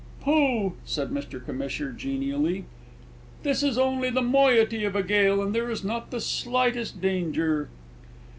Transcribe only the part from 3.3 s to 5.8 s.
"This is only the moiety of a gale, and there